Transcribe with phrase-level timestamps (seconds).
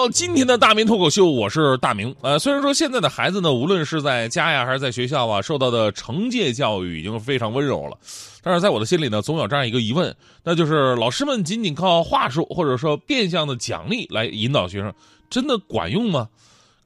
[0.00, 2.16] 到今天的大明脱口秀，我是大明。
[2.22, 7.98] 呃，虽然说现在的孩子呢，无论是在家呀，还是在学校啊，受到的惩戒教育已经非常温柔了，
[8.42, 14.90] 但是在我的心里呢，总有这样一个疑问，那就是老师们仅仅靠话术或者说变相的奖励来引导学生，
[15.28, 16.26] 真的管用吗？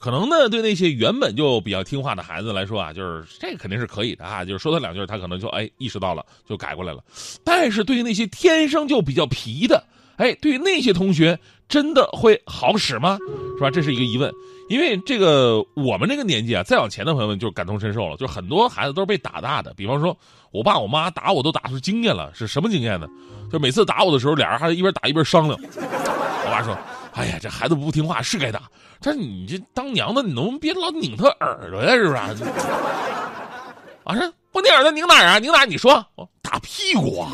[0.01, 7.01] 可能呢，对那些原本就比较听话的孩子来说啊，就是这肯定是可以的啊，就是说他两句，他可能就哎意识到了，就改过来了。
[7.45, 9.85] 但是对于那些天生就比较皮的，
[10.17, 11.39] 哎，对于那些同学。
[11.67, 13.19] 真的会好使吗？
[13.57, 13.71] 是吧？
[13.71, 14.31] 这是一个疑问。
[14.69, 18.19] 因为这个我们这个年纪啊，再往前的朋友们就感同身受了。
[18.19, 19.73] 就很多孩子都是被打大的。
[19.75, 20.15] 比方说，
[20.53, 23.09] 我爸我妈打我都打出经验了，是什么经验呢？
[23.51, 25.59] 就每次打我的时候，俩人还一边打一边商量。
[25.59, 26.77] 我爸说
[27.15, 28.65] ：“哎呀，这孩子不听话是该打，
[29.01, 32.15] 但是你这当娘的，你能不能别老拧他耳朵呀，是不是？”
[34.05, 35.39] 啊，是不拧耳朵拧哪儿啊？
[35.41, 35.65] 拧哪？
[35.65, 36.07] 你说，
[36.41, 37.33] 打屁股啊，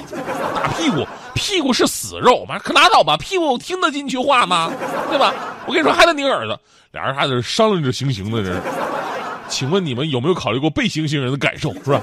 [0.55, 1.07] 打屁股。
[1.35, 3.15] 屁股是死肉，妈可拉倒吧！
[3.19, 4.73] 屁股听得进去话吗？
[5.11, 5.35] 对吧？
[5.67, 6.59] 我跟你说，还得拧耳朵。
[6.93, 8.59] 俩人还在这商量着行刑呢，这。
[9.51, 12.01] 请问你们有没有考虑过被行刑人的感受，是吧？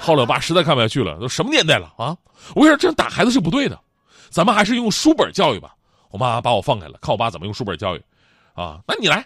[0.00, 2.16] 后来我爸实在看不下去了，都什么年代了啊！
[2.54, 3.76] 我跟你说，这样打孩子是不对的，
[4.30, 5.74] 咱们还是用书本教育吧。
[6.10, 8.02] 我妈把我放开了，看我爸怎么用书本教育。
[8.54, 9.24] 啊，那你来。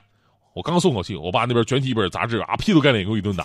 [0.54, 3.44] 我刚松口气，我爸那边卷起一本杂志，啊，劈头盖脸给我一顿打。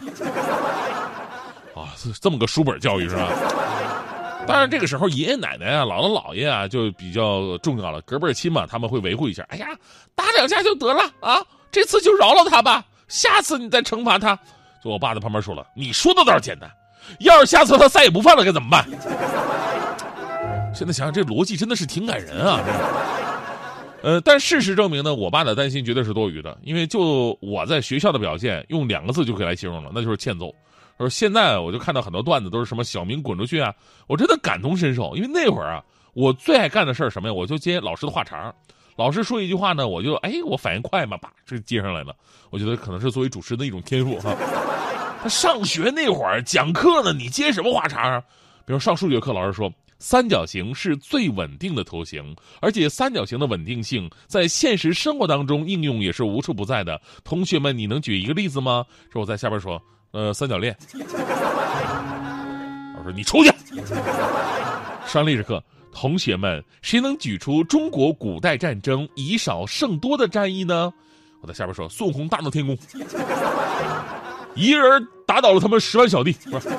[1.78, 3.30] 啊，是这么个书本教育是吧？
[4.47, 9.45] 当然，这个时候爷爷奶奶啊、姥姥姥爷啊就比较重要了，隔辈亲嘛，他们会维护一下。
[9.50, 9.67] 哎呀，
[10.16, 14.39] 打两下就得了啊，这次就饶了他吧，下次你再惩罚他。
[14.82, 16.71] 就我爸在旁边说了：“你说的倒是简单，
[17.20, 18.86] 要是下次他再也不犯了，该怎么办？”
[20.73, 22.61] 现在想想，这逻辑真的是挺感人啊。
[24.04, 30.54] 呃，但事实证明呢，我爸的担心绝对是多余的，因为就我在学校的表现，用两个字就可以来形容了，那就是欠揍。
[30.97, 33.73] 说现在我就看到很多段子都是什么小明滚出去啊，
[34.08, 37.33] 我真的感同身受，因为那会儿啊，我最爱干的事儿什么呀？
[37.33, 38.53] 我就接老师的话茬
[38.95, 42.15] 老师说一句话呢，我就哎，我反应快嘛，把这接上来了。
[42.49, 44.35] 我觉得可能是作为主持人的一种天赋哈。
[45.21, 48.19] 他上学那会儿讲课呢，你接什么话茬啊？
[48.65, 56.99] 比如上数学课，老师说三角形是最稳定的图形，而且三角形的稳定性在现实生活当中应用也是无处不在的。
[57.23, 58.83] 同学们，你能举一个例子吗？
[59.14, 59.79] 说我在下边说。
[60.12, 60.76] 呃，三角恋。
[62.98, 63.52] 我说你出去。
[65.06, 70.92] 上历史课，同学们，谁能举出中国古代战争以少胜多的战役呢？
[71.42, 72.78] 我在下边说，孙悟空大闹天宫，
[74.56, 76.34] 一个人打倒了他们十万小弟。
[76.50, 76.70] 不是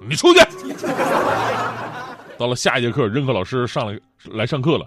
[0.00, 0.40] 你出去。
[2.36, 4.00] 到了下一节课，任课老师上来
[4.32, 4.84] 来上课了，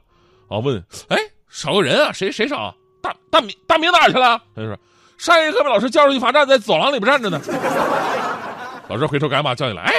[0.50, 2.76] 啊，问，哎，少个人啊，谁谁少？
[3.02, 4.38] 大大明大明哪去了？
[4.53, 4.78] 他就说。
[5.18, 7.40] 上一节课被老师叫出去罚站，在走廊里边站着呢。
[8.88, 9.94] 老师回头赶紧把叫进来，哎，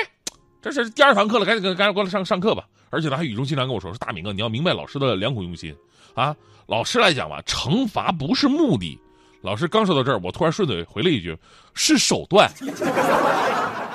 [0.63, 2.65] 这是第二堂课了，赶紧赶紧过来上上课吧。
[2.91, 5.75] 而且他还语重心长跟我说：“说大明啊，你要明白老师的良苦用心
[6.15, 6.35] 啊。
[6.67, 8.99] 老师来讲吧，惩罚不是目的。”
[9.43, 11.37] 老师刚说到这儿，我突然顺嘴回了一句
[11.75, 12.49] ：“是手段。”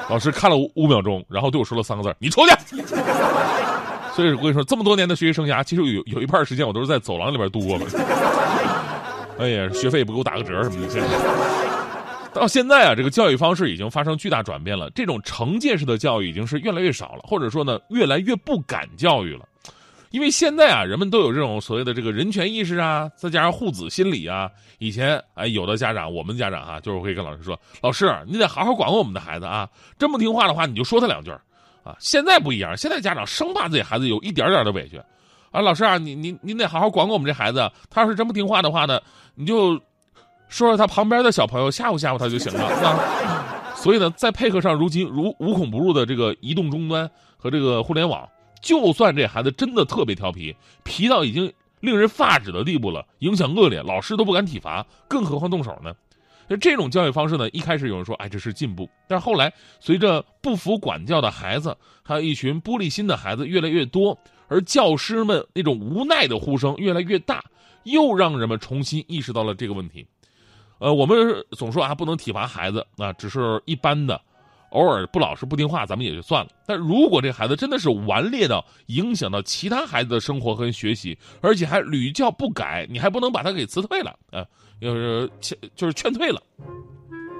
[0.09, 2.53] 老师看了五秒钟，然后对我说了三个字：“你出去。
[4.13, 7.85] ”所以我跟你说，这么多年的学习生涯，其实有有一半时间我都是在走廊里边度过的。
[9.41, 11.01] 哎呀，学费也不给我打个折什么的。
[12.31, 14.89] 到现在啊，这个教育方式已经发生巨大转变了。
[14.91, 19.45] 这种惩戒式的教育已经是越来越少了，或者说呢，越来越不敢教育了。
[20.11, 24.49] 因为现在啊，人们都有这种所谓的这个人权意识啊，再加上护子心理啊。
[24.77, 31.31] 以前哎，有的家长，我们家长哈，就是会跟老师说：“老师，你得好好管管我们的孩子啊，真不听话的话，你就说他两句
[31.83, 35.01] 啊。”现在不一样，现在家长生怕自己孩子有一点点的委屈。
[35.51, 37.69] 啊，老师啊，你你你得好好管管我们这孩子。
[37.89, 38.99] 他要是真不听话的话呢，
[39.35, 39.73] 你就
[40.47, 43.73] 说说他旁边的小朋友，吓唬吓唬他就行了啊。
[43.75, 48.27] 所以呢，再配合上如今如无孔不入的这个移动终端和这个互联网，
[48.61, 55.93] 就算这孩子真的特别调皮，皮到已经令人发指的地步了，影响恶劣，老师都不敢体罚，更何况动手呢？
[56.47, 64.17] 那这种教育方式呢，一开始有人说，哎，这是进步，但是后来随着不服管教的孩子，还有一群玻璃心的孩子越来越多。
[64.51, 67.41] 而教师们那种无奈的呼声越来越大，
[67.83, 70.05] 又让人们重新意识到了这个问题。
[70.79, 71.15] 呃，我们
[71.51, 74.19] 总说啊，不能体罚孩子啊，只是一般的，
[74.71, 76.51] 偶尔不老实不听话，咱们也就算了。
[76.67, 84.45] 但如果这孩子真的是顽劣到影响到其他孩子的生活和学习，而且还屡教不改，你还不能把他给辞退了啊？
[84.81, 86.43] 就是劝就是劝退了，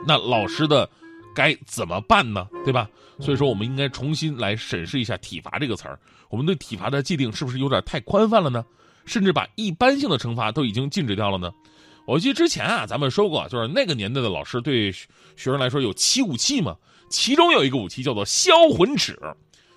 [0.07, 0.89] 那老师的
[1.35, 2.47] 该怎么办呢？
[2.63, 2.89] 对吧？
[3.19, 5.99] 所以说，我们应该重新来审视一下“体罚”这个词儿。
[6.29, 8.65] 我们对体罚的界定是不是有点太宽泛了呢？
[9.05, 11.51] 甚至把一般性的惩罚都已经禁止掉了呢？
[12.07, 15.05] 我记得之前啊，咱们说过，就是那个年代的老师对学
[15.35, 16.75] 生来说有七武器嘛，
[17.09, 19.19] 其中有一个武器叫做销魂尺。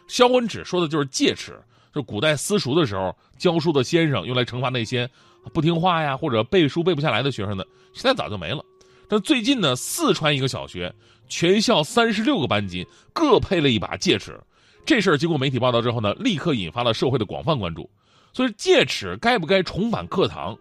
[0.09, 1.59] 销魂尺说的就是戒尺，
[1.95, 5.09] 就古代私塾的时候教书的先生用来惩罚那些
[5.53, 7.67] 不听话呀或者背书背不下来的学生的。
[7.93, 8.65] 现在早就没了。
[9.09, 10.93] 但最近呢，四川一个小学
[11.29, 14.39] 全校三十六个班级各配了一把戒尺，
[14.85, 17.89] 这事儿经过媒体报道之后呢，立刻引发了社会的广泛关注。
[18.33, 20.56] 所以戒尺该不该重返课堂？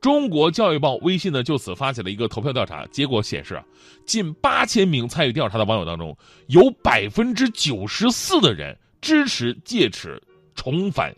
[0.00, 3.62] 中国教育报微信呢就此发起了一个投票调查，结果显示啊，
[4.06, 6.16] 近八千名参与调查的网友当中，
[6.46, 10.18] 有百分之九十四的人支持戒尺
[10.54, 11.14] 重返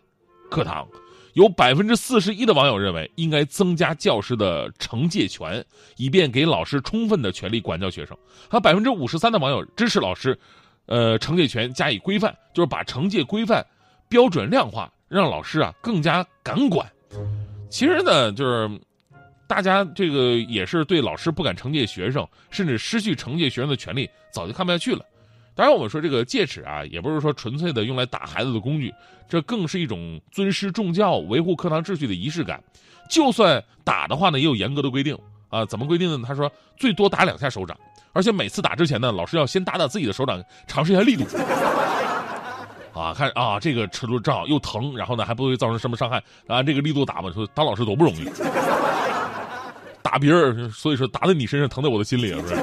[0.51, 0.85] 课堂，
[1.35, 5.65] 有百分之四十一的网友认为应该增加教师的惩戒权，
[5.97, 8.17] 以便给老师充分的权利管教学生，
[8.51, 10.39] 还有百分之五十三的网友支持老师，
[10.87, 13.65] 呃，惩戒权加以规范，就是把惩戒规范
[14.09, 16.87] 标准量化，让老师啊更加敢管。
[17.71, 18.71] 其实呢，就是
[19.47, 25.03] 大家这个也是对老师不敢惩戒学生，甚至失去惩戒学生的权利，早就看不下去了。
[25.55, 28.93] 当然，我们说这个戒尺啊，也不是说纯粹的用来打孩子的工具，
[29.29, 32.63] 这更是一种尊师重教、维护课堂秩序的仪式感。
[33.11, 35.15] 就算打的话呢，也有严格的规定
[35.51, 35.65] 啊。
[35.67, 36.27] 怎么规定呢？
[36.27, 37.77] 他说最多打两下手掌，
[38.15, 41.25] 而且每次打之前呢，老师要先打打自己的手掌，尝试一下力度。
[42.95, 46.63] 啊，看啊，这个尺度正好又疼，然后呢还不会造成什么伤害啊。
[46.63, 48.27] 这个力度打吧，说当老师多不容易，
[50.03, 52.55] 打别人，所以说打在你身上疼在我的心里，是不是？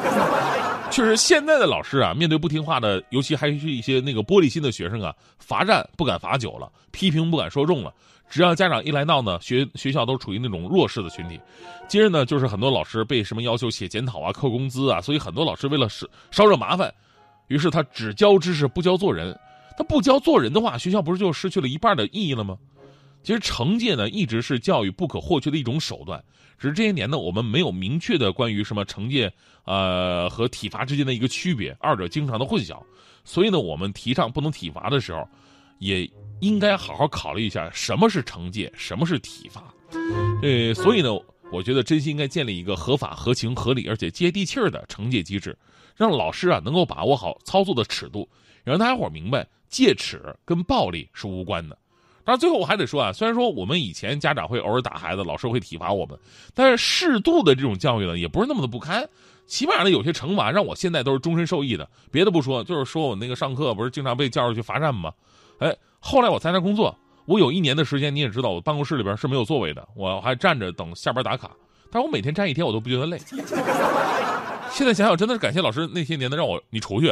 [0.91, 7.93] 确实，现在的老师啊，面对不听话的，尤其还是一些那个玻璃心的学生啊，罚站不敢罚久了，批评不敢说重了。
[8.29, 11.39] 只要家长一来闹呢，学学校都处于那种弱势的群体。
[11.87, 16.93] 接着呢，就是很多老师被什么要求写检讨啊、扣工资啊，所以很多老师为了少少惹麻烦，
[17.47, 19.37] 于是他只教知识不教做人。
[19.77, 22.57] 他不教做人的话，学校不是就失去了一半的意义了吗？
[23.21, 26.23] 其实惩戒呢，一直是教育不可或缺的一种手段。
[26.57, 29.31] 只是这些年呢，我们没有明确的关于什么惩戒，
[29.65, 32.81] 呃和体罚之间的一个区别，二者经常的混淆。
[33.23, 35.27] 所以呢，我们提倡不能体罚的时候，
[35.79, 39.73] 也应该好好考虑一下什么是惩戒，什么是体罚。
[40.41, 41.09] 呃，所以呢，
[41.51, 45.57] 我觉得真心应该建立一个合法、合情、合理而且接地气儿的惩戒机制，
[45.95, 48.27] 让老师啊能够把握好操作的尺度，
[48.63, 49.47] 让大家伙明白。
[49.69, 51.77] 戒尺跟暴力是无关的，
[52.29, 56.15] 当然最后我还得说啊，虽然说我们以前家长会偶尔打孩子，老师会体罚我们，
[56.53, 59.03] 但是适度的这种教育呢，也不是那么的不堪。
[59.47, 61.89] 起码呢，有些惩罚让我现在都是终身受益的。
[62.11, 65.11] 别的不说，就是说我那个上课不是经常被叫出去罚站吗？
[65.57, 66.95] 哎，后来我在那工作，
[67.25, 71.49] 我有一年的时间，你也知道，我办公室里边是没有座位的，我还站着等下班打卡。
[71.91, 73.19] 但我每天站一天，我都不觉得累。
[74.69, 77.11] 现在想想，真的是感谢老师那些年的让我你出去。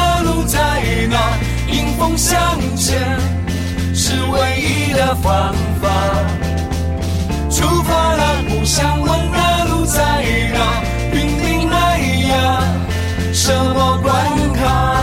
[2.21, 2.39] 向
[2.77, 3.17] 前
[3.95, 5.51] 是唯一的方
[5.81, 5.89] 法。
[7.49, 9.99] 出发了，不想问那路在
[10.53, 11.97] 哪，云顶那
[12.29, 12.61] 呀，
[13.33, 14.13] 什么关
[14.53, 15.00] 卡？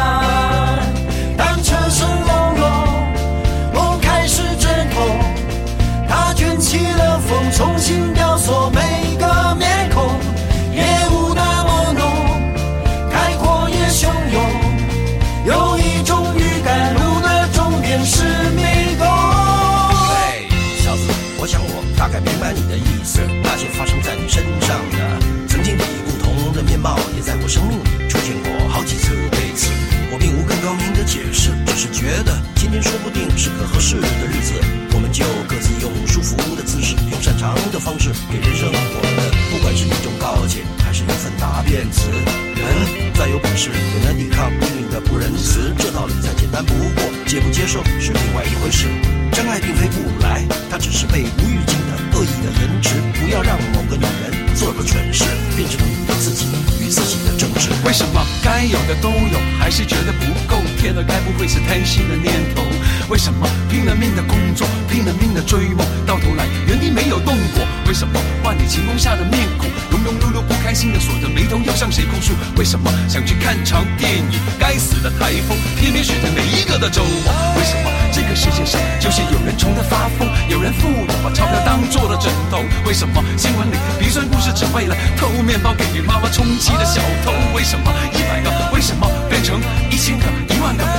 [33.39, 34.53] 是个合适的日子，
[34.91, 42.11] 我们就各自用舒服的姿势，用擅长的方式，给人生我们，不管是一种告诫，还是一份答辩词。
[42.11, 45.73] 人再有本事，也难抵抗命运的不仁慈。
[45.79, 48.91] 这道理再简单不过，接不接受是另外一回事。
[49.31, 52.99] 真爱并非不来，它只是被无预警的恶意的延迟。
[53.23, 55.23] 不要让某个女人做个蠢事，
[55.55, 56.51] 变成你的自己
[56.83, 57.71] 与自己的争执。
[57.87, 60.59] 为什么该有的都有，还是觉得不够？
[60.83, 62.63] 天了，该不会是贪心的念头？
[63.09, 67.65] 为什么拼了命的工作，拼了命的追梦，到头来原地没有动过？
[67.87, 72.35] 为什么万里晴空下的面孔，庸庸碌碌不开心的锁着眉头，要向谁哭诉？
[72.59, 77.33] 为什么想去看场电影，该死的台风偏偏选在每一个的周末？
[77.57, 82.61] 为什么这个世界上就是有人穷得发疯，有人富有把钞票当做了枕头？
[82.85, 87.33] 为什么新闻里鼻酸故事只为了偷面包给妈妈充饥的小偷？
[87.57, 89.59] 为什么一百个为什么变成
[89.91, 90.27] 一千、个、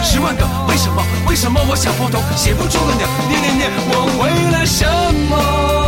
[0.09, 0.43] 十万个？
[0.67, 1.03] 为什么？
[1.27, 3.07] 为什么我想破头写不出个鸟？
[3.29, 4.83] 念念念，我为了什
[5.29, 5.78] 么？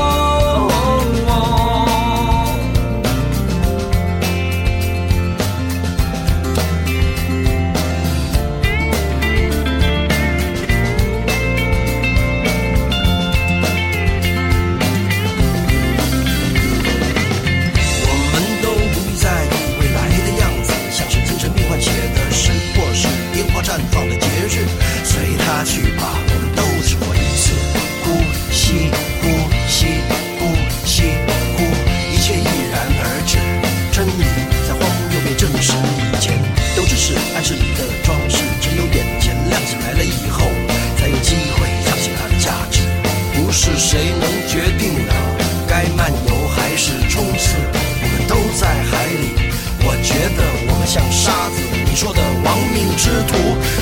[52.95, 53.37] 之徒，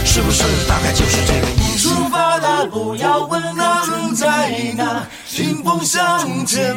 [0.05, 1.89] 是不是大概就是这个意思？
[1.89, 6.75] 出发了，不要问那路在哪，迎风向前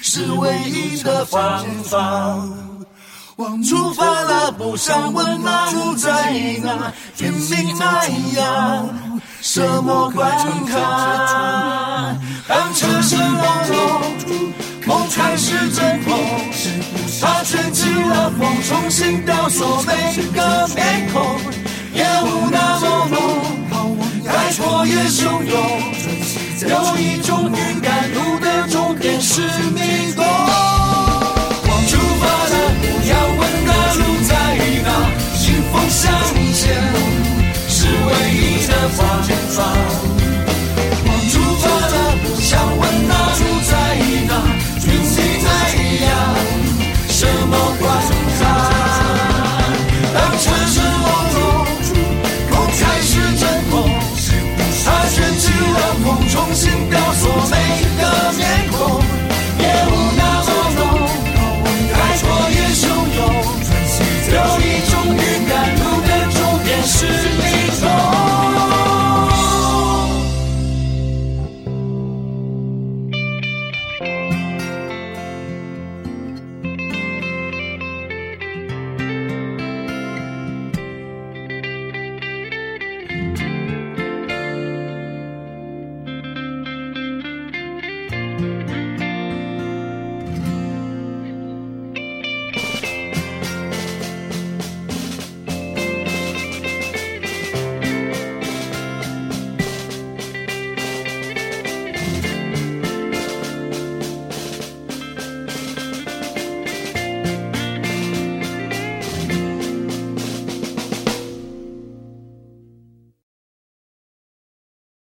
[0.00, 2.42] 是唯一的方法。
[3.68, 6.32] 出发了，不想问那路在
[6.62, 8.06] 哪，天命那
[8.38, 10.30] 样，什么关
[10.66, 11.01] 卡？
[15.12, 16.18] 梦开始阵痛，
[17.20, 19.92] 它卷起了风，重新雕塑每
[20.32, 21.38] 个面孔，
[21.94, 23.06] 烟雾那么
[23.70, 25.52] 浓，开阔也汹涌，
[26.66, 29.42] 有一种预感，路的终点是
[29.74, 30.24] 迷宫。
[31.88, 34.32] 出发了，不要问那路在
[34.82, 34.88] 哪，
[35.44, 36.00] 迎风向
[36.54, 36.60] 前